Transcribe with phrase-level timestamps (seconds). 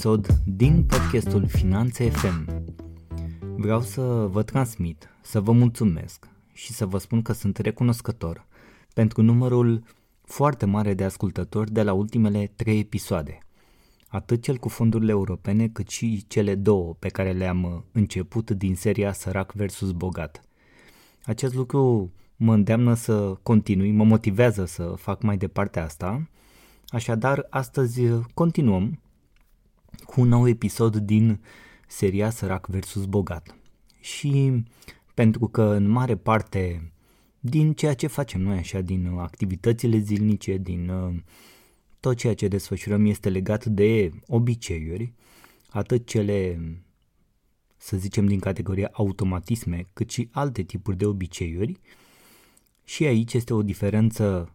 [0.00, 2.64] episod din podcastul Finanțe FM.
[3.56, 8.46] Vreau să vă transmit, să vă mulțumesc și să vă spun că sunt recunoscător
[8.94, 9.82] pentru numărul
[10.24, 13.38] foarte mare de ascultători de la ultimele trei episoade.
[14.08, 19.12] Atât cel cu fondurile europene cât și cele două pe care le-am început din seria
[19.12, 19.90] Sărac vs.
[19.90, 20.40] Bogat.
[21.24, 26.28] Acest lucru mă îndeamnă să continui, mă motivează să fac mai departe asta
[26.90, 29.00] Așadar, astăzi uh, continuăm
[30.04, 31.40] cu un nou episod din
[31.86, 33.04] seria Sărac vs.
[33.04, 33.54] Bogat.
[34.00, 34.64] Și
[35.14, 36.92] pentru că în mare parte
[37.40, 41.14] din ceea ce facem noi așa, din uh, activitățile zilnice, din uh,
[42.00, 45.12] tot ceea ce desfășurăm este legat de obiceiuri,
[45.68, 46.60] atât cele,
[47.76, 51.80] să zicem, din categoria automatisme, cât și alte tipuri de obiceiuri.
[52.84, 54.54] Și aici este o diferență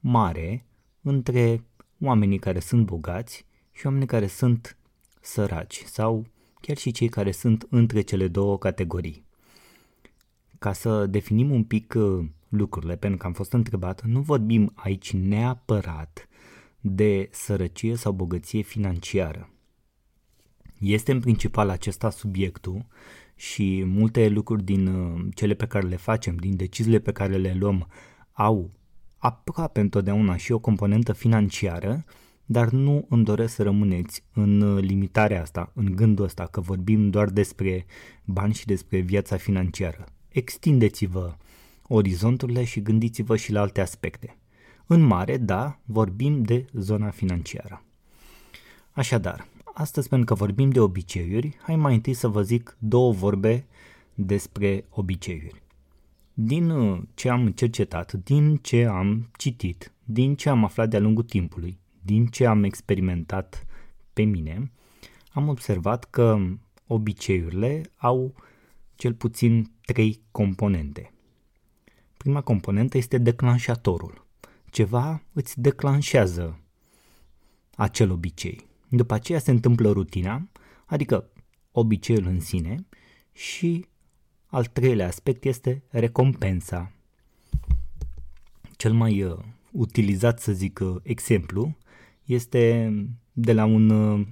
[0.00, 0.66] mare
[1.02, 1.64] între
[2.00, 3.45] oamenii care sunt bogați
[3.76, 4.76] și oamenii care sunt
[5.20, 6.26] săraci sau
[6.60, 9.24] chiar și cei care sunt între cele două categorii.
[10.58, 15.12] Ca să definim un pic uh, lucrurile, pentru că am fost întrebat, nu vorbim aici
[15.12, 16.28] neapărat
[16.80, 19.50] de sărăcie sau bogăție financiară.
[20.78, 22.86] Este în principal acesta subiectul
[23.34, 27.54] și multe lucruri din uh, cele pe care le facem, din deciziile pe care le
[27.54, 27.88] luăm,
[28.32, 28.70] au
[29.18, 32.04] aproape întotdeauna și o componentă financiară,
[32.46, 37.28] dar nu îmi doresc să rămâneți în limitarea asta, în gândul ăsta, că vorbim doar
[37.28, 37.86] despre
[38.24, 40.04] bani și despre viața financiară.
[40.28, 41.36] Extindeți-vă
[41.88, 44.36] orizonturile și gândiți-vă și la alte aspecte.
[44.86, 47.82] În mare, da, vorbim de zona financiară.
[48.92, 53.66] Așadar, astăzi pentru că vorbim de obiceiuri, hai mai întâi să vă zic două vorbe
[54.14, 55.64] despre obiceiuri
[56.38, 61.24] din uh, ce am cercetat, din ce am citit, din ce am aflat de-a lungul
[61.24, 63.66] timpului, din ce am experimentat
[64.12, 64.72] pe mine,
[65.32, 66.38] am observat că
[66.86, 68.34] obiceiurile au
[68.94, 71.12] cel puțin trei componente.
[72.16, 74.26] Prima componentă este declanșatorul.
[74.70, 76.60] Ceva îți declanșează
[77.76, 78.66] acel obicei.
[78.88, 80.48] După aceea se întâmplă rutina,
[80.86, 81.30] adică
[81.72, 82.86] obiceiul în sine
[83.32, 83.86] și
[84.46, 86.92] al treilea aspect este recompensa.
[88.76, 89.38] Cel mai uh,
[89.72, 91.76] utilizat, să zic, uh, exemplu
[92.26, 92.92] este
[93.32, 94.26] de la un uh,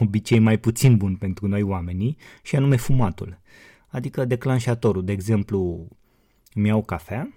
[0.00, 3.40] obicei mai puțin bun pentru noi oamenii și anume fumatul.
[3.88, 5.88] Adică declanșatorul, de exemplu,
[6.54, 7.34] îmi iau cafea,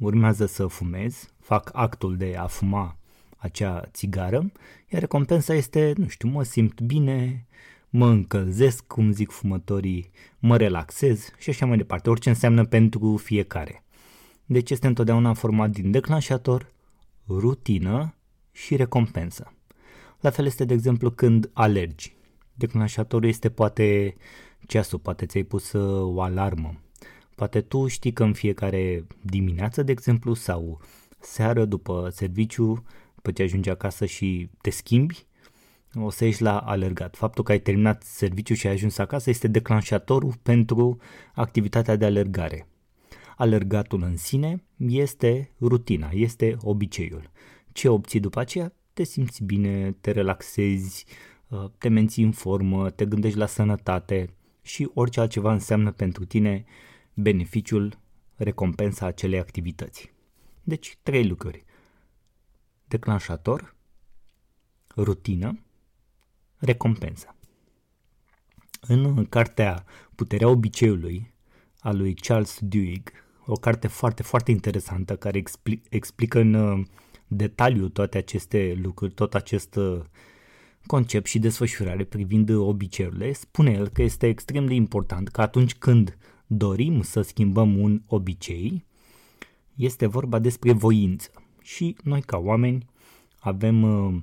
[0.00, 2.98] urmează să fumez, fac actul de a fuma
[3.36, 4.52] acea țigară,
[4.88, 7.46] iar recompensa este, nu știu, mă simt bine,
[7.88, 13.84] mă încălzesc, cum zic fumătorii, mă relaxez și așa mai departe, orice înseamnă pentru fiecare.
[14.44, 16.72] Deci este întotdeauna format din declanșator,
[17.28, 18.15] rutină
[18.56, 19.52] și recompensă.
[20.20, 22.16] La fel este, de exemplu, când alergi.
[22.54, 24.16] Declanșatorul este poate
[24.66, 26.80] ceasul, poate ți-ai pus uh, o alarmă.
[27.34, 30.80] Poate tu știi că în fiecare dimineață, de exemplu, sau
[31.18, 32.84] seară după serviciu,
[33.14, 35.26] după ce ajungi acasă și te schimbi,
[35.94, 37.16] o să ieși la alergat.
[37.16, 40.98] Faptul că ai terminat serviciul și ai ajuns acasă este declanșatorul pentru
[41.34, 42.68] activitatea de alergare.
[43.36, 47.30] Alergatul în sine este rutina, este obiceiul.
[47.76, 48.72] Ce obții după aceea?
[48.92, 51.06] Te simți bine, te relaxezi,
[51.48, 56.64] uh, te menții în formă, te gândești la sănătate și orice altceva înseamnă pentru tine
[57.14, 57.98] beneficiul,
[58.36, 60.12] recompensa acelei activități.
[60.62, 61.64] Deci, trei lucruri.
[62.88, 63.74] Declanșator,
[64.96, 65.60] rutină
[66.56, 67.36] recompensa.
[68.80, 69.84] În cartea
[70.14, 71.32] Puterea obiceiului
[71.78, 73.10] a lui Charles Duhigg,
[73.46, 76.86] o carte foarte, foarte interesantă care expli- explică în uh,
[77.26, 80.00] detaliu toate aceste lucruri, tot acest uh,
[80.86, 86.18] concept și desfășurare privind obiceiurile, spune el că este extrem de important că atunci când
[86.46, 88.84] dorim să schimbăm un obicei,
[89.74, 91.30] este vorba despre voință.
[91.62, 92.86] Și noi ca oameni
[93.38, 94.22] avem uh,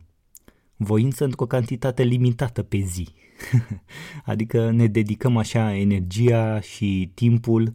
[0.75, 3.07] voință într-o cantitate limitată pe zi.
[4.25, 7.73] adică ne dedicăm așa energia și timpul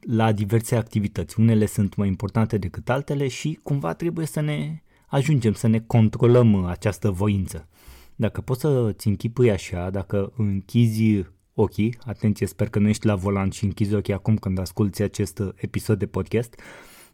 [0.00, 1.40] la diverse activități.
[1.40, 6.64] Unele sunt mai importante decât altele și cumva trebuie să ne ajungem să ne controlăm
[6.64, 7.68] această voință.
[8.16, 11.24] Dacă poți să-ți închipui așa, dacă închizi
[11.54, 15.42] ochii, atenție, sper că nu ești la volan și închizi ochii acum când asculti acest
[15.54, 16.60] episod de podcast,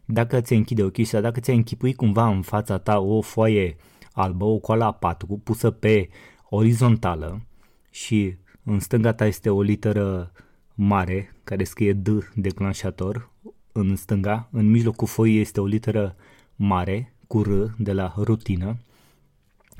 [0.05, 3.75] dacă ți închide ochii sau dacă ți-ai închipui cumva în fața ta o foaie
[4.11, 6.09] albă, o coală a 4 pusă pe
[6.49, 7.41] orizontală
[7.89, 10.31] și în stânga ta este o literă
[10.75, 13.29] mare care scrie D declanșator
[13.71, 16.15] în stânga, în mijlocul foii este o literă
[16.55, 18.77] mare cu R de la rutină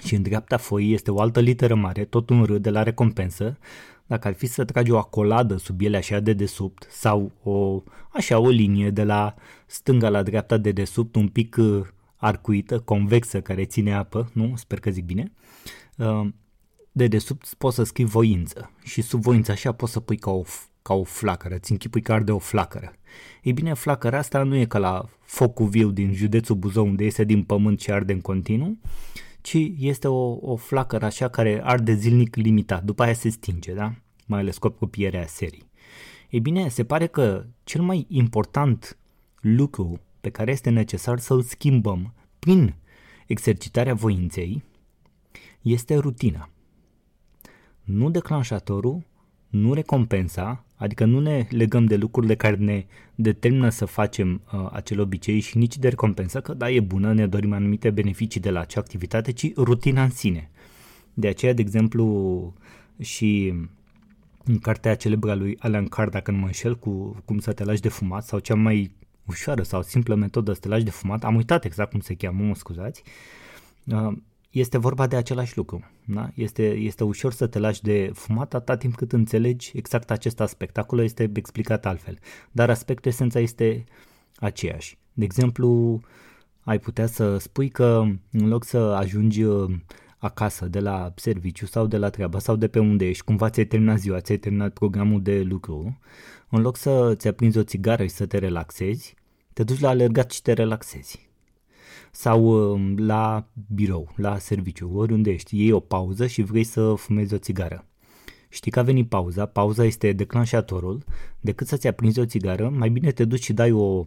[0.04, 3.58] și în dreapta foii este o altă literă mare, tot un R de la recompensă,
[4.06, 8.40] dacă ar fi să tragi o acoladă sub ele așa de desubt sau o, așa
[8.40, 13.66] o linie de la stânga la dreapta de desubt, un pic uh, arcuită, convexă, care
[13.66, 14.54] ține apă, nu?
[14.56, 15.32] Sper că zic bine.
[15.98, 16.28] Uh,
[16.92, 20.44] de desubt poți să scrii voință și sub voință așa poți să pui ca o,
[20.86, 22.94] ca o flacără, ți închipui că arde o flacără.
[23.42, 27.24] Ei bine, flacăra asta nu e ca la focul viu din județul Buzău unde iese
[27.24, 28.78] din pământ și arde în continuu,
[29.42, 33.94] ci este o, o flacără așa care arde zilnic limitat, după aia se stinge, da?
[34.26, 35.70] Mai ales cu apropierea serii.
[36.30, 38.98] Ei bine, se pare că cel mai important
[39.42, 42.76] lucru pe care este necesar să-l schimbăm prin
[43.26, 44.64] exercitarea voinței
[45.62, 46.50] este rutina.
[47.84, 49.04] Nu declanșatorul,
[49.48, 52.86] nu recompensa, adică nu ne legăm de lucrurile care ne
[53.16, 57.28] determină să facem uh, acel obicei și nici de recompensă, că da, e bună, ne
[57.28, 60.50] dorim anumite beneficii de la acea activitate, ci rutina în sine.
[61.14, 62.54] De aceea, de exemplu,
[63.00, 63.54] și
[64.44, 67.64] în cartea celebră a lui Alan Carr, dacă nu mă înșel, cu cum să te
[67.64, 68.92] lași de fumat, sau cea mai
[69.26, 72.44] ușoară sau simplă metodă să te lași de fumat, am uitat exact cum se cheamă,
[72.44, 73.04] mă scuzați,
[73.86, 74.14] uh,
[74.60, 75.84] este vorba de același lucru.
[76.06, 76.30] Da?
[76.36, 80.78] Este, este ușor să te lași de fumat atâta timp cât înțelegi exact acest aspect.
[80.78, 82.18] Acolo este explicat altfel.
[82.52, 83.84] Dar aspectul, esența este
[84.36, 84.98] aceeași.
[85.14, 86.00] De exemplu,
[86.64, 89.76] ai putea să spui că în loc să ajungi uh,
[90.18, 93.66] acasă de la serviciu sau de la treabă sau de pe unde ești, cumva ți-ai
[93.66, 96.00] terminat ziua, ți-ai terminat programul de lucru,
[96.50, 99.16] în loc să ți aprinzi o țigară și să te relaxezi,
[99.54, 101.30] te duci la alergat și te relaxezi
[102.16, 107.34] sau um, la birou, la serviciu, oriunde ești, iei o pauză și vrei să fumezi
[107.34, 107.88] o țigară.
[108.50, 111.04] Știi că a venit pauza, pauza este declanșatorul,
[111.40, 114.06] decât să-ți aprinzi o țigară, mai bine te duci și dai o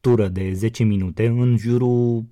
[0.00, 2.24] tură de 10 minute în jurul,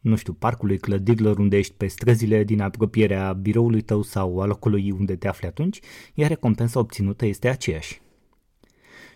[0.00, 4.90] nu știu, parcului, clădirilor unde ești pe străzile din apropierea biroului tău sau a locului
[4.90, 5.80] unde te afli atunci,
[6.14, 8.00] iar recompensa obținută este aceeași.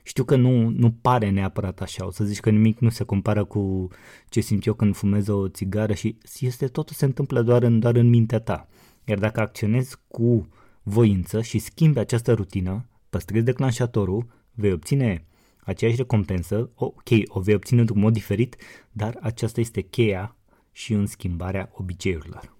[0.03, 3.45] Știu că nu, nu pare neapărat așa, o să zici că nimic nu se compară
[3.45, 3.89] cu
[4.29, 7.97] ce simt eu când fumez o țigară și este totul se întâmplă doar în, doar
[7.97, 8.69] în mintea ta.
[9.05, 10.49] Iar dacă acționezi cu
[10.83, 15.25] voință și schimbi această rutină, păstrezi declanșatorul, vei obține
[15.65, 18.57] aceeași recompensă, ok, o vei obține într-un mod diferit,
[18.93, 20.37] dar aceasta este cheia
[20.73, 22.57] și în schimbarea obiceiurilor.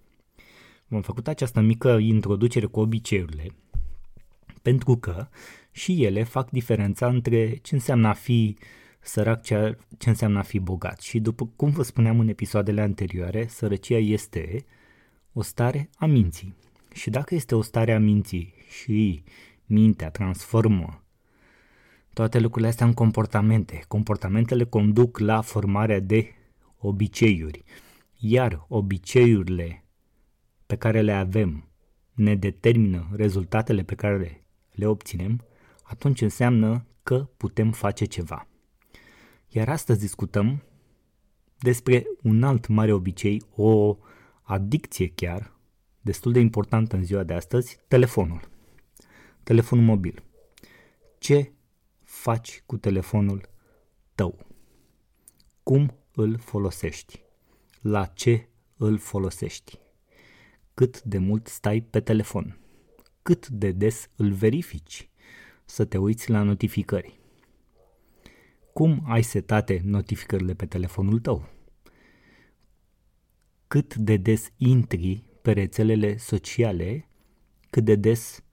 [0.91, 3.47] Am făcut această mică introducere cu obiceiurile
[4.63, 5.27] pentru că
[5.73, 8.57] și ele fac diferența între ce înseamnă a fi
[9.01, 11.01] sărac, ce, ce înseamnă a fi bogat.
[11.01, 14.65] Și după cum vă spuneam în episoadele anterioare, sărăcia este
[15.33, 16.55] o stare a minții.
[16.93, 19.23] Și dacă este o stare a minții și
[19.67, 21.03] mintea transformă
[22.13, 26.29] toate lucrurile astea în comportamente, comportamentele conduc la formarea de
[26.79, 27.65] obiceiuri,
[28.19, 29.85] iar obiceiurile
[30.67, 31.69] pe care le avem
[32.13, 35.45] ne determină rezultatele pe care le obținem,
[35.93, 38.49] atunci înseamnă că putem face ceva.
[39.49, 40.63] Iar astăzi discutăm
[41.59, 43.99] despre un alt mare obicei, o
[44.43, 45.57] adicție chiar,
[46.01, 48.41] destul de importantă în ziua de astăzi, telefonul.
[49.43, 50.23] Telefonul mobil.
[51.19, 51.53] Ce
[52.03, 53.49] faci cu telefonul
[54.15, 54.47] tău?
[55.63, 57.23] Cum îl folosești?
[57.81, 59.79] La ce îl folosești?
[60.75, 62.59] Cât de mult stai pe telefon?
[63.23, 65.07] Cât de des îl verifici?
[65.73, 67.21] Să te uiți la notificări.
[68.73, 71.49] Cum ai setate notificările pe telefonul tău?
[73.69, 77.09] Cât de des intri pe rețelele sociale,
[77.71, 78.45] cât de des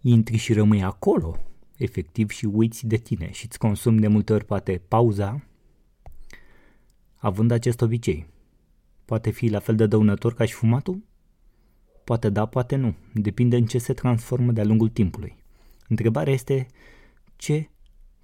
[0.00, 1.36] intri și rămâi acolo,
[1.76, 5.46] efectiv, și uiți de tine și îți consumi de multe ori poate pauza,
[7.16, 8.26] având acest obicei.
[9.04, 11.04] Poate fi la fel de dăunător ca și fumatul?
[12.04, 12.94] Poate da, poate nu.
[13.14, 15.37] Depinde în ce se transformă de-a lungul timpului.
[15.88, 16.66] Întrebarea este
[17.36, 17.68] ce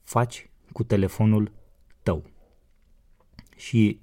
[0.03, 1.53] faci cu telefonul
[2.03, 2.25] tău?
[3.57, 4.01] Și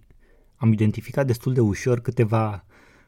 [0.56, 2.66] am identificat destul de ușor câteva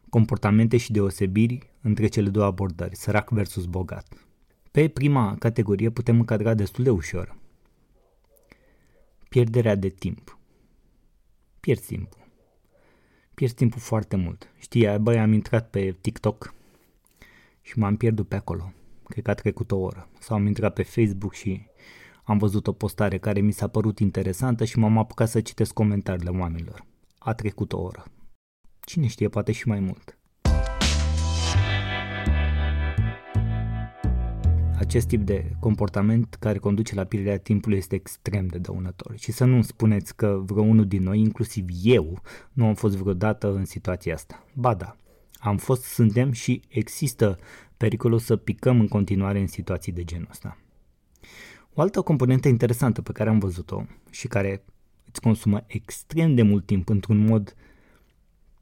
[0.09, 4.27] comportamente și deosebiri între cele două abordări, sărac versus bogat.
[4.71, 7.41] Pe prima categorie putem încadra destul de ușor
[9.33, 10.37] pierderea de timp.
[11.59, 12.27] Pierzi timpul.
[13.33, 14.51] Pierzi timpul foarte mult.
[14.59, 16.53] Știi, băi, am intrat pe TikTok
[17.61, 18.73] și m-am pierdut pe acolo
[19.07, 20.09] cred că a trecut o oră.
[20.19, 21.65] Sau am intrat pe Facebook și
[22.23, 26.29] am văzut o postare care mi s-a părut interesantă și m-am apucat să citesc comentariile
[26.39, 26.85] oamenilor.
[27.17, 28.03] A trecut o oră.
[28.79, 30.17] Cine știe, poate și mai mult.
[34.77, 39.45] Acest tip de comportament care conduce la pierderea timpului este extrem de dăunător și să
[39.45, 42.21] nu spuneți că vreunul din noi, inclusiv eu,
[42.53, 44.43] nu am fost vreodată în situația asta.
[44.53, 44.95] Ba da,
[45.43, 47.39] Am fost, suntem și există
[47.77, 50.57] pericolul să picăm în continuare în situații de genul ăsta.
[51.73, 54.63] O altă componentă interesantă pe care am văzut-o și care
[55.07, 57.55] îți consumă extrem de mult timp într-un mod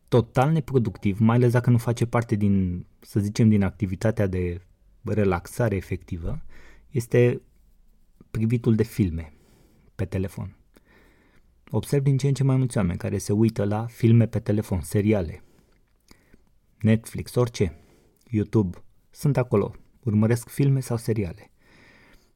[0.07, 4.61] total neproductiv, mai ales dacă nu face parte din, să zicem, din activitatea de
[5.03, 6.41] relaxare efectivă,
[6.89, 7.41] este
[8.31, 9.33] privitul de filme
[9.95, 10.55] pe telefon.
[11.69, 14.81] Observ din ce în ce mai mulți oameni care se uită la filme pe telefon,
[14.81, 15.43] seriale,
[16.81, 17.77] Netflix, orice,
[18.29, 18.77] YouTube,
[19.09, 21.51] sunt acolo, urmăresc filme sau seriale.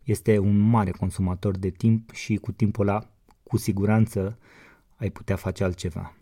[0.04, 3.10] Este un mare consumator de timp și cu timpul ăla,
[3.44, 4.40] cu siguranță,
[4.96, 6.16] ai putea face altceva.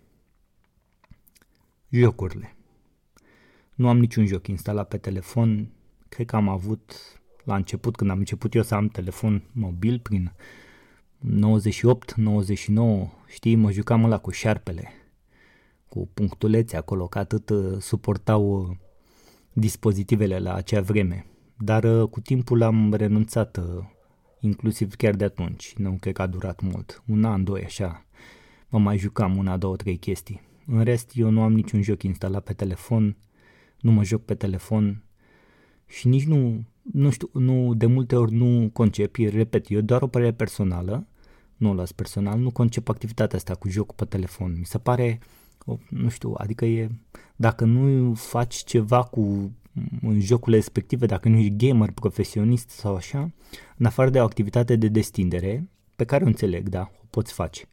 [1.89, 2.55] Jocurile.
[3.75, 5.71] Nu am niciun joc instalat pe telefon.
[6.09, 6.93] Cred că am avut
[7.43, 10.33] la început, când am început eu să am telefon mobil prin
[11.17, 14.91] 98, 99, știi, mă jucam la cu șarpele,
[15.93, 18.75] cu punctulețe acolo, că atât uh, suportau uh,
[19.53, 21.25] dispozitivele la acea vreme.
[21.57, 23.59] Dar uh, cu timpul am renunțat,
[24.39, 25.73] inclusiv chiar de atunci.
[25.77, 27.03] Nu cred că a durat mult.
[27.07, 28.05] Un an, doi, așa.
[28.69, 30.41] Mă mai jucam una, două, trei chestii.
[30.65, 33.17] În rest, eu nu am niciun joc instalat pe telefon,
[33.79, 35.03] nu mă joc pe telefon
[35.87, 40.07] și nici nu, nu știu, nu, de multe ori nu concep, repet, eu doar o
[40.07, 41.07] părere personală,
[41.57, 44.55] nu o las personal, nu concep activitatea asta cu jocul pe telefon.
[44.57, 45.19] Mi se pare,
[45.89, 46.89] nu știu, adică e,
[47.35, 49.51] dacă nu faci ceva cu
[50.01, 53.31] în jocurile respective, dacă nu ești gamer profesionist sau așa,
[53.77, 57.65] în afară de o activitate de destindere, pe care o înțeleg, da, o poți face.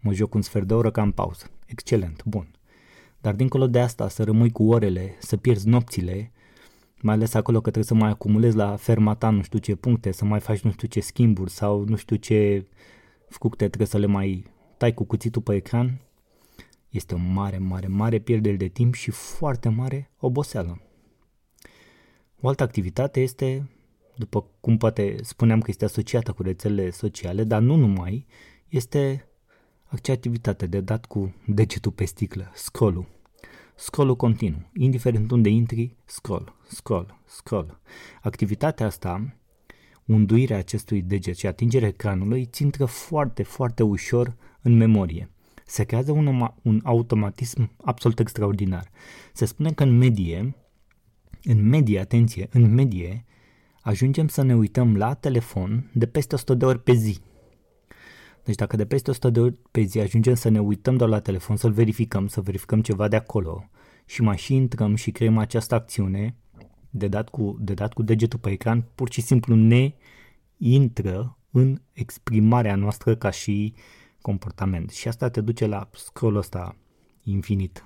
[0.00, 1.50] Mă joc un sfert de oră ca în pauză.
[1.66, 2.48] Excelent, bun.
[3.20, 6.32] Dar dincolo de asta, să rămâi cu orele, să pierzi nopțile,
[7.00, 10.12] mai ales acolo că trebuie să mai acumulezi la ferma ta nu știu ce puncte,
[10.12, 12.66] să mai faci nu știu ce schimburi sau nu știu ce
[13.28, 14.44] făcute trebuie să le mai
[14.76, 16.00] tai cu cuțitul pe ecran,
[16.88, 20.82] este o mare, mare, mare pierdere de timp și foarte mare oboseală.
[22.40, 23.70] O altă activitate este,
[24.16, 28.26] după cum poate spuneam că este asociată cu rețelele sociale, dar nu numai,
[28.68, 29.28] este
[29.84, 33.06] acea activitate de dat cu degetul pe sticlă, scroll-ul.
[33.74, 37.80] Scroll-ul continuu, indiferent unde intri, scroll, scroll, scroll.
[38.22, 39.38] Activitatea asta
[40.04, 45.30] unduirea acestui deget și atingerea ecranului ți intră foarte, foarte ușor în memorie.
[45.70, 48.90] Se creează un, un automatism absolut extraordinar.
[49.32, 50.56] Se spune că în medie,
[51.44, 53.24] în medie, atenție, în medie,
[53.80, 57.18] ajungem să ne uităm la telefon de peste 100 de ori pe zi.
[58.44, 61.20] Deci dacă de peste 100 de ori pe zi ajungem să ne uităm doar la
[61.20, 63.68] telefon, să-l verificăm, să verificăm ceva de acolo
[64.04, 66.34] și mai și intrăm și creăm această acțiune,
[66.90, 69.94] de dat cu, de dat cu degetul pe ecran, pur și simplu ne
[70.56, 73.74] intră în exprimarea noastră ca și
[74.28, 74.90] comportament.
[74.90, 76.76] Și asta te duce la scroll ăsta
[77.22, 77.84] infinit.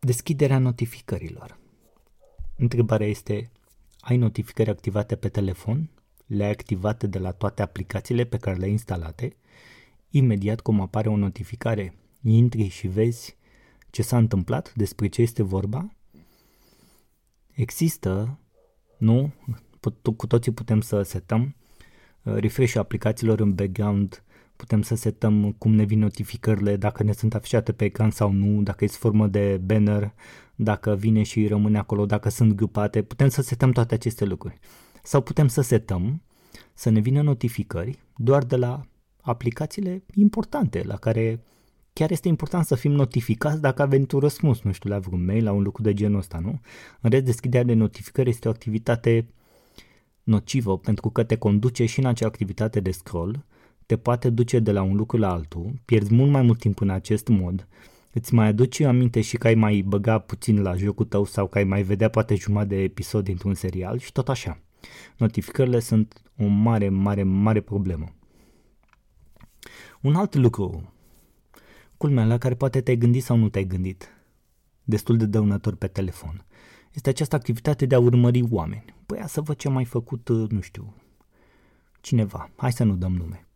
[0.00, 1.58] Deschiderea notificărilor.
[2.56, 3.50] Întrebarea este,
[4.00, 5.90] ai notificări activate pe telefon?
[6.26, 9.36] Le-ai activate de la toate aplicațiile pe care le-ai instalate?
[10.10, 13.36] Imediat cum apare o notificare, intri și vezi
[13.90, 15.90] ce s-a întâmplat, despre ce este vorba
[17.52, 18.38] Există,
[18.98, 19.32] nu?
[20.16, 21.54] Cu toții putem să setăm
[22.22, 24.22] uh, refresh aplicațiilor în background,
[24.56, 28.62] putem să setăm cum ne vin notificările, dacă ne sunt afișate pe ecran sau nu,
[28.62, 30.12] dacă este formă de banner,
[30.54, 34.58] dacă vine și rămâne acolo, dacă sunt grupate, putem să setăm toate aceste lucruri.
[35.02, 36.22] Sau putem să setăm
[36.74, 38.86] să ne vină notificări doar de la
[39.20, 41.40] aplicațiile importante la care
[41.92, 45.24] chiar este important să fim notificați dacă a venit un răspuns, nu știu, la vreun
[45.24, 46.60] mail, la un lucru de genul ăsta, nu?
[47.00, 49.28] În rest, deschiderea de notificări este o activitate
[50.30, 53.44] nocivă pentru că te conduce și în acea activitate de scroll,
[53.86, 56.90] te poate duce de la un lucru la altul, pierzi mult mai mult timp în
[56.90, 57.68] acest mod,
[58.12, 61.58] îți mai aduci aminte și că ai mai băga puțin la jocul tău sau că
[61.58, 64.58] ai mai vedea poate jumătate de episod dintr-un serial și tot așa.
[65.16, 68.14] Notificările sunt o mare, mare, mare problemă.
[70.00, 70.92] Un alt lucru
[71.96, 74.08] culmea la care poate te-ai gândit sau nu te-ai gândit,
[74.84, 76.44] destul de dăunător pe telefon,
[76.92, 78.84] este această activitate de a urmări oameni.
[79.06, 80.94] Păi să văd ce a mai făcut, uh, nu știu,
[82.00, 83.46] cineva, hai să nu dăm nume,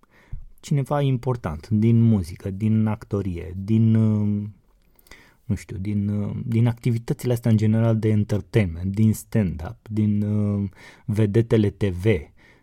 [0.61, 4.49] cineva important, din muzică, din actorie, din, uh,
[5.45, 10.25] nu știu, din, uh, din activitățile astea în general de entertainment, din stand-up, din
[11.05, 12.05] vedetele TV,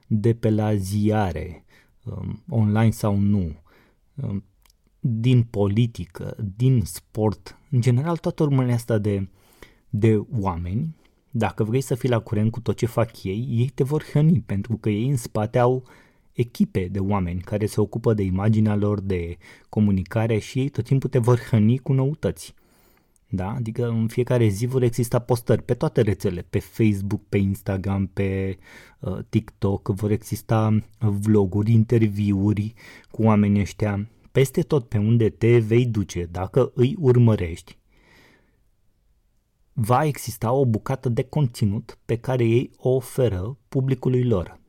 [0.08, 1.66] de pe la ziare,
[2.50, 3.56] online sau nu,
[5.00, 9.30] din politică, din sport, în general toată urmările asta de,
[9.94, 10.96] de oameni,
[11.32, 14.44] dacă vrei să fii la curent cu tot ce fac ei, ei te vor hrăni,
[14.46, 15.84] pentru că ei în spate au
[16.34, 19.38] echipe de oameni care se ocupă de imaginea lor, de
[19.70, 22.54] comunicare și ei tot timpul te vor hrăni cu noutăți.
[23.30, 23.50] Da?
[23.50, 28.58] Adică în fiecare zi vor exista postări pe toate rețele, pe Facebook, pe Instagram, pe
[29.00, 32.74] uh, TikTok, vor exista vloguri, interviuri
[33.12, 34.10] cu oamenii ăștia.
[34.32, 37.78] Peste tot pe unde te vei duce, dacă îi urmărești,
[39.84, 44.60] va exista o bucată de conținut pe care ei o oferă publicului lor.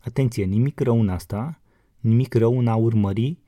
[0.00, 1.60] Atenție, nimic rău în asta,
[2.00, 3.38] nimic rău în a urmări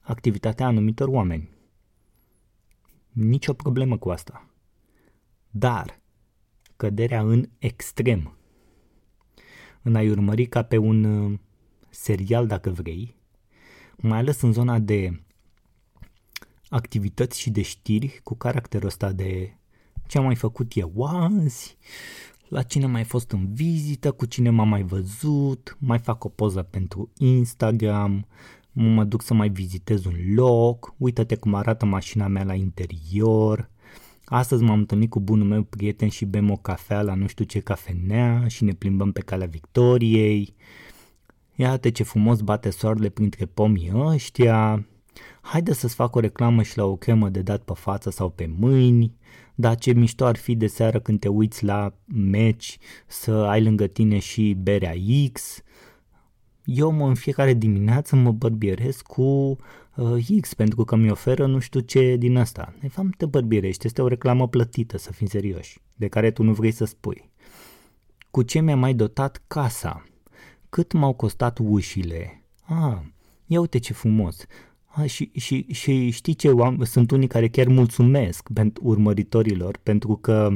[0.00, 1.50] activitatea anumitor oameni.
[3.10, 4.50] Nicio problemă cu asta.
[5.50, 6.00] Dar
[6.76, 8.36] căderea în extrem,
[9.82, 11.38] în a-i urmări ca pe un uh,
[11.90, 13.16] serial dacă vrei,
[13.96, 15.22] mai ales în zona de
[16.68, 19.56] activități și de știri cu caracterul ăsta de
[20.14, 21.76] ce am mai făcut eu azi,
[22.48, 26.62] la cine mai fost în vizită, cu cine m-am mai văzut, mai fac o poză
[26.62, 28.26] pentru Instagram,
[28.72, 33.70] mă duc să mai vizitez un loc, uită-te cum arată mașina mea la interior.
[34.24, 37.60] Astăzi m-am întâlnit cu bunul meu prieten și bem o cafea la nu știu ce
[37.60, 40.54] cafenea și ne plimbăm pe calea Victoriei.
[41.54, 44.86] Iată ce frumos bate soarele printre pomii ăștia.
[45.40, 48.50] Haide să-ți fac o reclamă și la o cremă de dat pe față sau pe
[48.58, 49.16] mâini.
[49.54, 53.86] Dar ce mișto ar fi de seară când te uiți la meci să ai lângă
[53.86, 54.94] tine și berea
[55.32, 55.62] X,
[56.64, 59.22] eu mă în fiecare dimineață mă bărbieresc cu
[59.94, 62.74] uh, X pentru că mi oferă nu știu ce din asta.
[62.80, 66.52] De fapt te bărbierești, este o reclamă plătită, să fim serioși, de care tu nu
[66.52, 67.30] vrei să spui.
[68.30, 70.04] Cu ce mi-a mai dotat casa?
[70.68, 72.44] Cât m-au costat ușile?
[72.62, 72.98] Ah,
[73.46, 74.46] ia uite ce frumos.
[74.96, 76.50] A, și, și, și știi ce,
[76.82, 80.50] sunt unii care chiar mulțumesc pentru urmăritorilor, pentru că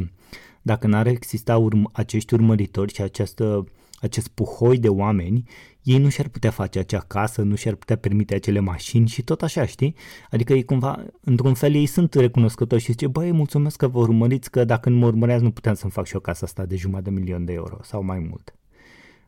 [0.63, 3.65] dacă n-ar exista urm- acești urmăritori și această,
[4.01, 5.45] acest puhoi de oameni,
[5.83, 9.43] ei nu și-ar putea face acea casă, nu și-ar putea permite acele mașini și tot
[9.43, 9.95] așa, știi?
[10.31, 14.51] Adică ei cumva, într-un fel, ei sunt recunoscători și zice, băi, mulțumesc că vă urmăriți,
[14.51, 17.11] că dacă nu mă urmăreați nu puteam să-mi fac și o casă asta de jumătate
[17.11, 18.55] de milion de euro sau mai mult.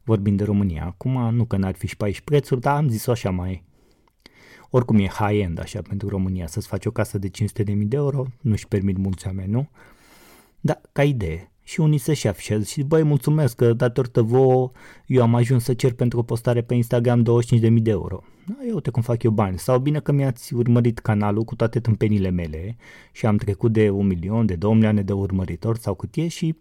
[0.02, 0.84] Vorbim de România.
[0.84, 3.68] Acum, nu că n-ar fi și pe aici prețuri, dar am zis-o așa mai
[4.70, 8.68] oricum e high-end așa pentru România, să-ți faci o casă de 500.000 de euro, nu-și
[8.68, 9.68] permit mulți oameni, nu?
[10.60, 11.50] Dar ca idee.
[11.62, 12.28] Și unii se și
[12.64, 14.70] și băi, mulțumesc că datorită vouă
[15.06, 18.22] eu am ajuns să cer pentru o postare pe Instagram 25.000 de euro.
[18.46, 19.58] Da, eu uite cum fac eu bani.
[19.58, 22.76] Sau bine că mi-ați urmărit canalul cu toate tâmpenile mele
[23.12, 26.56] și am trecut de un milion, de 2 milioane de urmăritori sau cât e și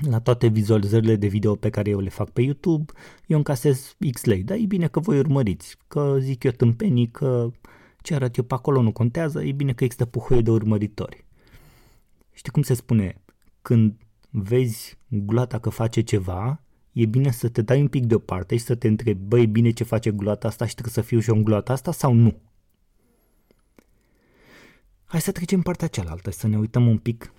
[0.00, 2.92] la toate vizualizările de video pe care eu le fac pe YouTube,
[3.26, 7.50] eu încasez X lei, dar e bine că voi urmăriți, că zic eu tâmpenii, că
[8.02, 11.24] ce arăt eu pe acolo nu contează, e bine că există puhoie de urmăritori.
[12.32, 13.20] Știi cum se spune?
[13.62, 13.96] Când
[14.30, 18.74] vezi gulata că face ceva, e bine să te dai un pic deoparte și să
[18.74, 21.42] te întrebi, băi, bine ce face gulata asta și trebuie să fiu și eu în
[21.42, 22.40] gulata asta sau nu?
[25.04, 27.32] Hai să trecem partea cealaltă, să ne uităm un pic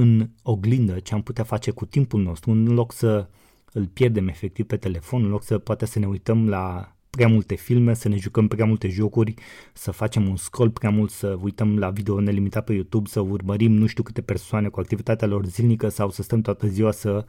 [0.00, 3.28] în oglindă ce am putea face cu timpul nostru, în loc să
[3.72, 7.54] îl pierdem efectiv pe telefon, în loc să poate să ne uităm la prea multe
[7.54, 9.34] filme, să ne jucăm prea multe jocuri,
[9.72, 13.72] să facem un scroll prea mult, să uităm la video nelimitat pe YouTube, să urmărim
[13.72, 17.24] nu știu câte persoane cu activitatea lor zilnică sau să stăm toată ziua să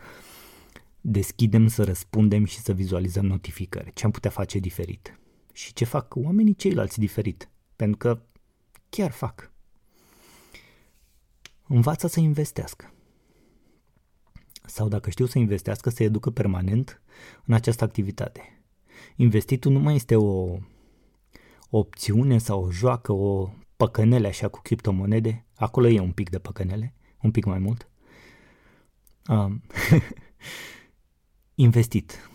[1.02, 3.92] deschidem, să răspundem și să vizualizăm notificări.
[3.94, 5.20] Ce am putea face diferit?
[5.54, 7.50] Și ce fac oamenii ceilalți diferit?
[7.76, 8.22] Pentru că
[8.90, 9.49] chiar fac
[11.76, 12.94] învață să investească.
[14.66, 17.02] Sau dacă știu să investească, să educă permanent
[17.46, 18.64] în această activitate.
[19.16, 20.58] Investitul nu mai este o,
[21.70, 25.46] o opțiune sau o joacă, o păcănele așa cu criptomonede.
[25.56, 27.90] Acolo e un pic de păcănele, un pic mai mult.
[29.28, 29.62] Um,
[31.56, 32.30] investit.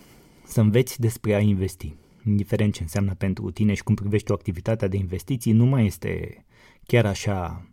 [0.45, 1.95] Să înveți despre a investi.
[2.25, 6.45] Indiferent ce înseamnă pentru tine și cum privești o activitate de investiții, nu mai este
[6.87, 7.69] chiar așa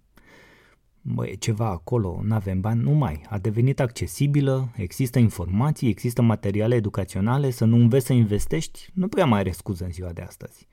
[1.02, 3.22] bă, e ceva acolo, nu avem bani, nu mai.
[3.30, 9.26] A devenit accesibilă, există informații, există materiale educaționale, să nu înveți să investești, nu prea
[9.26, 10.68] mai are scuză în ziua de astăzi.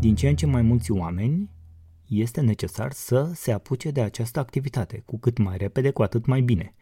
[0.00, 1.50] Din ce în ce mai mulți oameni
[2.06, 6.40] este necesar să se apuce de această activitate, cu cât mai repede, cu atât mai
[6.40, 6.74] bine.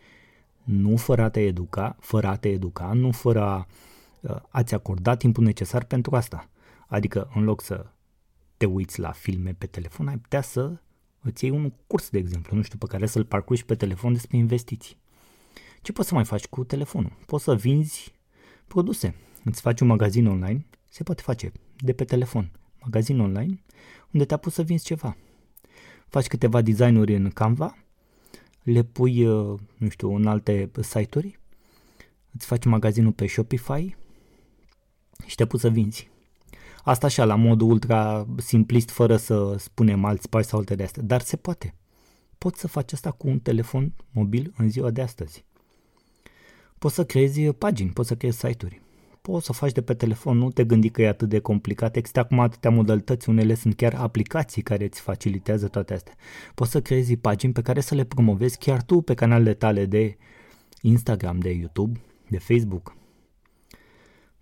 [0.65, 3.67] Nu fără a te educa, fără a te educa, nu fără a,
[4.49, 6.49] a-ți acorda timpul necesar pentru asta.
[6.87, 7.87] Adică, în loc să
[8.65, 10.77] te uiți la filme pe telefon, ai putea să
[11.21, 14.37] îți iei un curs, de exemplu, nu știu, pe care să-l parcurgi pe telefon despre
[14.37, 14.97] investiții.
[15.83, 17.13] Ce poți să mai faci cu telefonul?
[17.27, 18.15] Poți să vinzi
[18.67, 19.15] produse.
[19.45, 22.51] Îți faci un magazin online, se poate face de pe telefon.
[22.81, 23.63] Magazin online,
[24.13, 25.17] unde te-a pus să vinzi ceva.
[26.07, 27.77] Faci câteva designuri în Canva,
[28.63, 31.39] le pui, uh, nu știu, în alte site-uri,
[32.31, 33.97] îți faci magazinul pe Shopify
[35.27, 36.13] și te pus să vinzi.
[36.85, 41.03] Asta așa, la modul ultra simplist, fără să spunem alți pași sau alte de astea.
[41.03, 41.75] Dar se poate.
[42.39, 45.45] Poți să faci asta cu un telefon mobil în ziua de astăzi.
[46.79, 48.83] Poți să creezi pagini, poți să creezi site-uri.
[49.21, 51.97] Poți să faci de pe telefon, nu te gândi că e atât de complicat.
[51.97, 56.15] Există acum atâtea modalități, unele sunt chiar aplicații care îți facilitează toate astea.
[56.55, 60.17] Poți să creezi pagini pe care să le promovezi chiar tu pe canalele tale de
[60.81, 62.97] Instagram, de YouTube, de Facebook.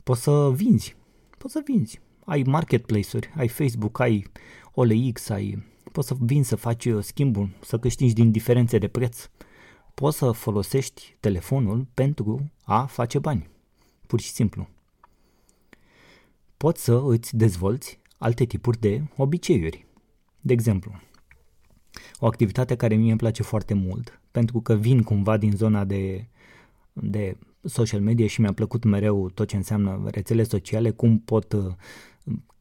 [0.02, 0.96] Poți să vinzi,
[1.38, 2.00] poți să vinzi.
[2.24, 4.26] Ai marketplace-uri, ai Facebook, ai
[4.74, 5.70] OLX, ai...
[5.92, 9.28] Poți să vinzi, să faci schimbul, să câștigi din diferențe de preț
[9.94, 13.48] poți să folosești telefonul pentru a face bani.
[14.06, 14.68] Pur și simplu.
[16.56, 19.86] Poți să îți dezvolți alte tipuri de obiceiuri.
[20.40, 21.00] De exemplu,
[22.18, 26.26] o activitate care mie îmi place foarte mult, pentru că vin cumva din zona de,
[26.92, 31.74] de social media și mi-a plăcut mereu tot ce înseamnă rețele sociale, cum pot uh,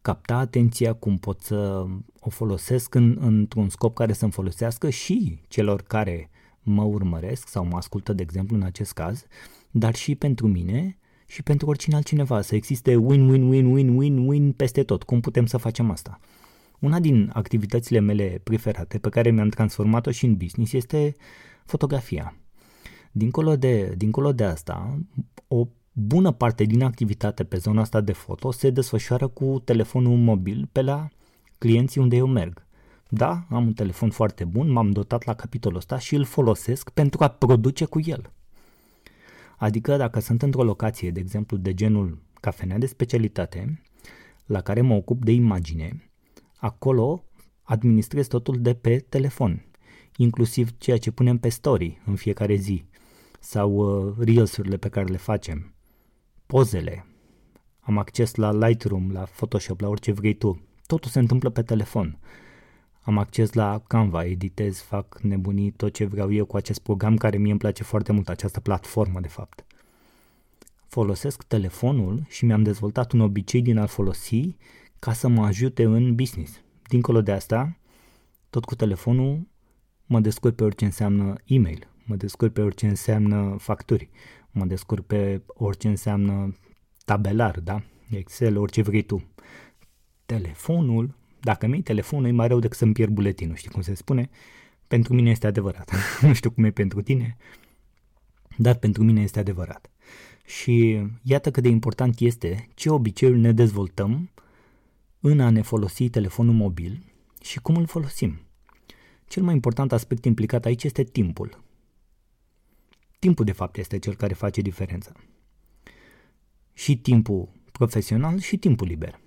[0.01, 1.85] capta atenția, cum pot să
[2.19, 6.29] o folosesc în, într-un scop care să-mi folosească și celor care
[6.61, 9.25] mă urmăresc sau mă ascultă, de exemplu, în acest caz,
[9.71, 10.97] dar și pentru mine
[11.27, 15.03] și pentru oricine altcineva, să existe win-win-win-win-win-win peste tot.
[15.03, 16.19] Cum putem să facem asta?
[16.79, 21.15] Una din activitățile mele preferate pe care mi-am transformat-o și în business este
[21.65, 22.35] fotografia.
[23.11, 24.99] Dincolo de, dincolo de asta,
[25.47, 30.69] o bună parte din activitate pe zona asta de foto se desfășoară cu telefonul mobil
[30.71, 31.07] pe la
[31.57, 32.65] clienții unde eu merg.
[33.09, 37.23] Da, am un telefon foarte bun, m-am dotat la capitolul ăsta și îl folosesc pentru
[37.23, 38.33] a produce cu el.
[39.57, 43.81] Adică dacă sunt într-o locație, de exemplu, de genul cafenea de specialitate,
[44.45, 46.11] la care mă ocup de imagine,
[46.57, 47.23] acolo
[47.63, 49.65] administrez totul de pe telefon,
[50.15, 52.85] inclusiv ceea ce punem pe story în fiecare zi
[53.39, 55.70] sau uh, reels-urile pe care le facem,
[56.51, 57.05] pozele,
[57.79, 60.61] am acces la Lightroom, la Photoshop, la orice vrei tu.
[60.85, 62.19] Totul se întâmplă pe telefon.
[63.01, 67.37] Am acces la Canva, editez, fac nebunii, tot ce vreau eu cu acest program care
[67.37, 69.65] mie îmi place foarte mult, această platformă de fapt.
[70.87, 74.55] Folosesc telefonul și mi-am dezvoltat un obicei din a-l folosi
[74.99, 76.61] ca să mă ajute în business.
[76.87, 77.77] Dincolo de asta,
[78.49, 79.47] tot cu telefonul
[80.05, 84.09] mă descurc pe orice înseamnă e-mail, mă descurc pe orice înseamnă facturi,
[84.51, 86.55] mă descurc pe orice înseamnă
[87.05, 87.81] tabelar, da?
[88.09, 89.23] Excel, orice vrei tu.
[90.25, 94.29] Telefonul dacă mi-ai telefonul, e mai rău decât să-mi pierd buletinul, știi cum se spune?
[94.87, 95.91] Pentru mine este adevărat.
[96.21, 97.37] nu știu cum e pentru tine,
[98.57, 99.89] dar pentru mine este adevărat.
[100.45, 104.29] Și iată cât de important este ce obiceiuri ne dezvoltăm
[105.19, 107.03] în a ne folosi telefonul mobil
[107.41, 108.39] și cum îl folosim.
[109.27, 111.63] Cel mai important aspect implicat aici este timpul.
[113.21, 115.11] Timpul, de fapt, este cel care face diferența.
[116.73, 119.19] Și timpul profesional și timpul liber.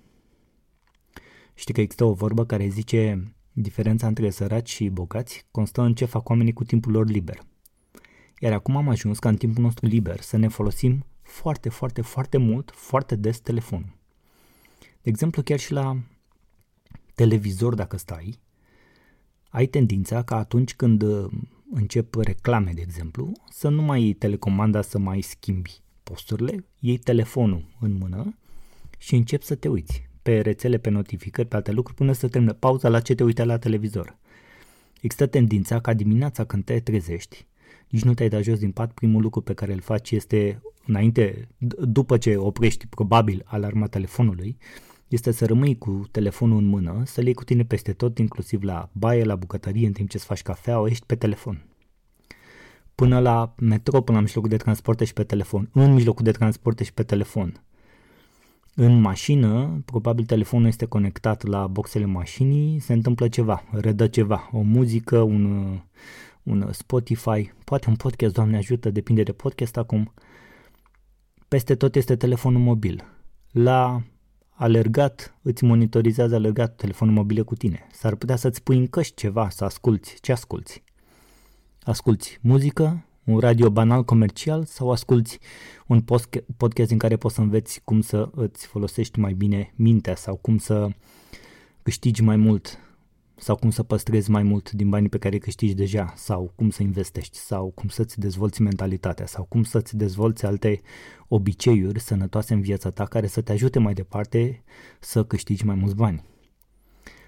[1.53, 6.05] Știi că există o vorbă care zice diferența între săraci și bogați constă în ce
[6.05, 7.39] fac oamenii cu timpul lor liber.
[8.39, 12.37] Iar acum am ajuns ca în timpul nostru liber să ne folosim foarte, foarte, foarte
[12.37, 13.97] mult, foarte des telefonul.
[14.79, 15.97] De exemplu, chiar și la
[17.13, 18.39] televizor dacă stai,
[19.49, 21.31] ai tendința ca atunci când uh,
[21.71, 27.65] încep reclame, de exemplu, să nu mai iei telecomanda să mai schimbi posturile, iei telefonul
[27.79, 28.37] în mână
[28.97, 32.53] și începi să te uiți pe rețele, pe notificări, pe alte lucruri, până să termină
[32.53, 34.17] pauza la ce te uite la televizor.
[35.01, 37.45] Există tendința ca dimineața când te trezești,
[37.89, 41.47] nici nu te-ai dat jos din pat, primul lucru pe care îl faci este, înainte,
[41.79, 44.57] după ce oprești probabil alarma telefonului,
[45.07, 48.89] este să rămâi cu telefonul în mână, să-l iei cu tine peste tot, inclusiv la
[48.91, 51.65] baie, la bucătărie, în timp ce îți faci cafea, o ești pe telefon.
[52.95, 55.69] Până la metro, până la mijlocul de transport și pe telefon.
[55.73, 57.65] În mijlocul de transport și pe telefon
[58.75, 64.61] în mașină, probabil telefonul este conectat la boxele mașinii, se întâmplă ceva, redă ceva, o
[64.61, 65.77] muzică, un,
[66.43, 70.13] un Spotify, poate un podcast, Doamne ajută, depinde de podcast acum.
[71.47, 73.03] Peste tot este telefonul mobil.
[73.51, 74.01] La
[74.55, 77.87] alergat, îți monitorizează alergat telefonul mobil cu tine.
[77.91, 80.17] S-ar putea să-ți pui în căști ceva, să asculți.
[80.21, 80.83] Ce asculți?
[81.83, 85.37] Asculți muzică, un radio banal comercial sau asculti
[85.87, 86.01] un
[86.57, 90.57] podcast în care poți să înveți cum să îți folosești mai bine mintea sau cum
[90.57, 90.89] să
[91.83, 92.79] câștigi mai mult
[93.37, 96.69] sau cum să păstrezi mai mult din banii pe care îi câștigi deja sau cum
[96.69, 100.81] să investești sau cum să-ți dezvolți mentalitatea sau cum să-ți dezvolți alte
[101.27, 104.63] obiceiuri sănătoase în viața ta care să te ajute mai departe
[104.99, 106.23] să câștigi mai mulți bani.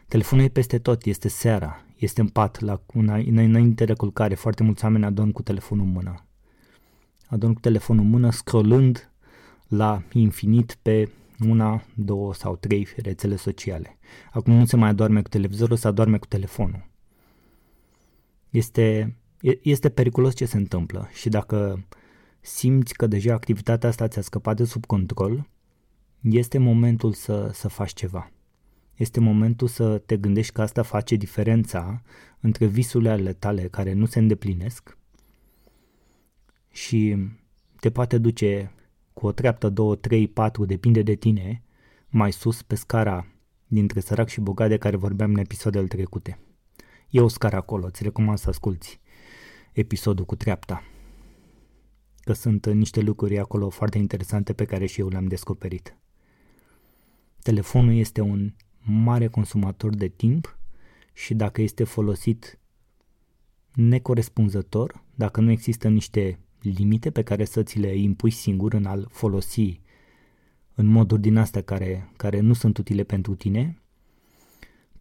[0.07, 4.63] Telefonul e peste tot, este seara, este în pat, la una, înainte de culcare, foarte
[4.63, 6.25] mulți oameni adorm cu telefonul în mână.
[7.27, 9.11] Adorm cu telefonul în mână, scrollând
[9.67, 11.09] la infinit pe
[11.39, 13.97] una, două sau trei rețele sociale.
[14.31, 16.89] Acum nu se mai adorme cu televizorul, se adorme cu telefonul.
[18.49, 19.15] Este,
[19.61, 21.85] este periculos ce se întâmplă și dacă
[22.41, 25.49] simți că deja activitatea asta ți-a scăpat de sub control,
[26.21, 28.31] este momentul să, să faci ceva.
[28.95, 32.01] Este momentul să te gândești că asta face diferența
[32.39, 34.97] între visurile ale tale care nu se îndeplinesc
[36.71, 37.17] și
[37.79, 38.71] te poate duce
[39.17, 41.63] cu o treaptă, două, trei, patru, depinde de tine,
[42.07, 43.27] mai sus pe scara
[43.67, 46.39] dintre sărac și bogat de care vorbeam în episoadele trecute.
[47.09, 48.99] E o scară acolo, îți recomand să asculti
[49.71, 50.83] episodul cu treapta.
[52.19, 55.97] Că sunt niște lucruri acolo foarte interesante pe care și eu le-am descoperit.
[57.41, 60.57] Telefonul este un mare consumator de timp
[61.13, 62.59] și dacă este folosit
[63.73, 69.07] necorespunzător, dacă nu există niște limite pe care să ți le impui singur în a-l
[69.11, 69.81] folosi
[70.75, 73.81] în moduri din astea care, care nu sunt utile pentru tine,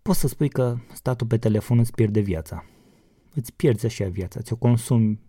[0.03, 2.65] poți să spui că statul pe telefon îți pierde viața.
[3.35, 5.21] Îți pierzi așa viața, ți-o consumi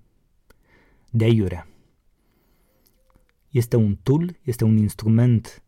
[1.10, 1.68] de aiurea.
[3.50, 5.64] Este un tool, este un instrument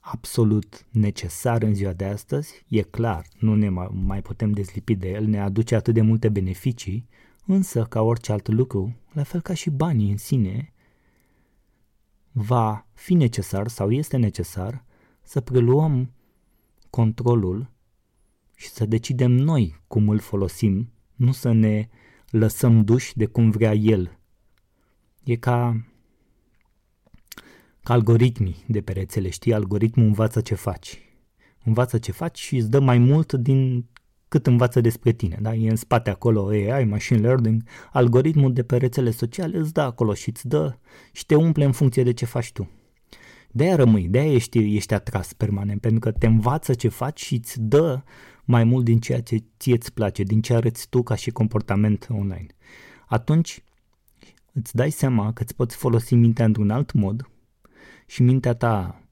[0.00, 5.26] absolut necesar în ziua de astăzi, e clar, nu ne mai putem dezlipi de el,
[5.26, 7.08] ne aduce atât de multe beneficii,
[7.46, 10.72] însă, ca orice alt lucru, la fel ca și banii în sine,
[12.32, 14.84] va fi necesar sau este necesar
[15.22, 16.12] să preluăm
[16.90, 17.70] controlul
[18.56, 21.88] și să decidem noi cum îl folosim, nu să ne
[22.30, 24.18] lăsăm duși de cum vrea el.
[25.24, 25.86] E ca,
[27.82, 29.54] ca algoritmii de pe rețele, știi?
[29.54, 30.98] Algoritmul învață ce faci.
[31.64, 33.86] Învață ce faci și îți dă mai mult din
[34.32, 35.38] cât învață despre tine.
[35.40, 35.54] Da?
[35.54, 40.14] E în spate acolo AI, machine learning, algoritmul de pe rețele sociale îți dă acolo
[40.14, 40.76] și îți dă
[41.12, 42.70] și te umple în funcție de ce faci tu.
[43.50, 47.60] De-aia rămâi, de-aia ești, ești atras permanent, pentru că te învață ce faci și îți
[47.60, 48.02] dă
[48.44, 52.06] mai mult din ceea ce ție îți place, din ce arăți tu ca și comportament
[52.10, 52.46] online.
[53.06, 53.64] Atunci
[54.52, 57.30] îți dai seama că îți poți folosi mintea într-un alt mod
[58.06, 59.02] și mintea ta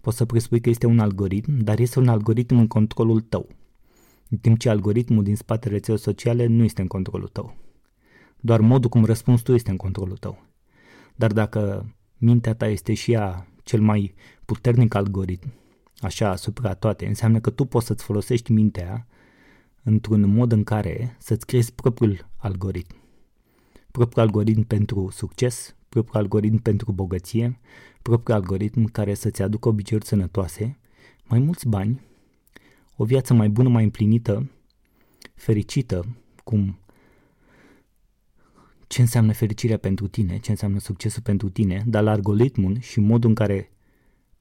[0.00, 3.48] poți să presupui că este un algoritm, dar este un algoritm în controlul tău
[4.30, 7.56] în timp ce algoritmul din spatele rețelei sociale nu este în controlul tău.
[8.40, 10.42] Doar modul cum răspunzi tu este în controlul tău.
[11.16, 15.52] Dar dacă mintea ta este și ea cel mai puternic algoritm,
[15.98, 19.06] așa asupra toate, înseamnă că tu poți să-ți folosești mintea
[19.82, 22.96] într-un mod în care să-ți creezi propriul algoritm.
[23.90, 27.60] Propriul algoritm pentru succes, propriul algoritm pentru bogăție,
[28.02, 30.78] propriul algoritm care să-ți aducă obiceiuri sănătoase,
[31.24, 32.00] mai mulți bani
[32.96, 34.50] o viață mai bună, mai împlinită,
[35.34, 36.78] fericită, cum
[38.86, 43.34] ce înseamnă fericirea pentru tine, ce înseamnă succesul pentru tine, dar algoritmul și modul în
[43.34, 43.70] care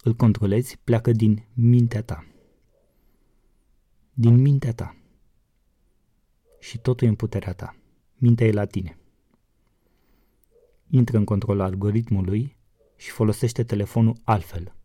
[0.04, 2.26] îl controlezi pleacă din mintea ta.
[4.14, 4.96] Din mintea ta.
[6.60, 7.76] Și totul e în puterea ta.
[8.16, 8.98] Mintea e la tine.
[10.90, 12.56] Intră în controlul algoritmului
[12.96, 14.76] și folosește telefonul altfel,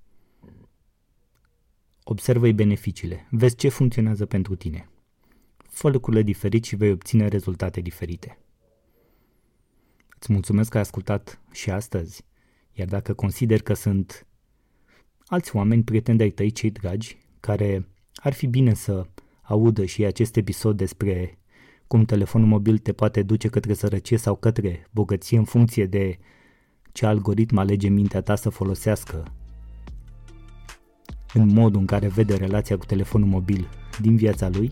[2.11, 4.89] Observă-i beneficiile, vezi ce funcționează pentru tine.
[5.71, 8.39] Fă lucrurile diferit și vei obține rezultate diferite.
[10.19, 12.25] Îți mulțumesc că ai ascultat și astăzi,
[12.73, 14.27] iar dacă consider că sunt
[15.27, 19.07] alți oameni, prieteni de-ai tăi, cei dragi, care ar fi bine să
[19.43, 21.39] audă și acest episod despre
[21.87, 26.19] cum telefonul mobil te poate duce către sărăcie sau către bogăție în funcție de
[26.93, 29.33] ce algoritm alege mintea ta să folosească
[31.33, 33.69] în modul în care vede relația cu telefonul mobil
[34.01, 34.71] din viața lui,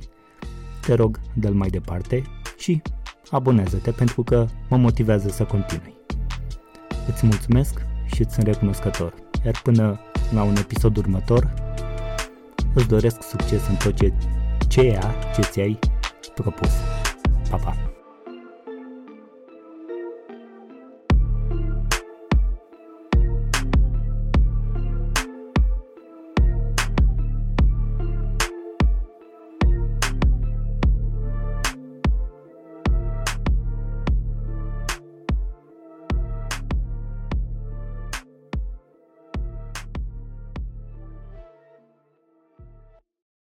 [0.81, 2.23] te rog, dă-l mai departe
[2.59, 2.83] și
[3.31, 5.95] abonează-te pentru că mă motivează să continui.
[7.09, 7.81] Îți mulțumesc
[8.15, 9.15] și îți sunt recunoscător.
[9.45, 10.01] Iar până
[10.33, 11.55] la un episod următor,
[12.75, 14.13] îți doresc succes în tot ce,
[14.69, 15.79] ceea ce ți-ai
[16.35, 16.71] propus.
[17.51, 17.96] Pa, pa!